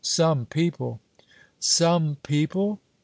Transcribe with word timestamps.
Some 0.03 0.47
people!" 0.47 0.99
"Some 1.59 2.15
people?" 2.23 2.81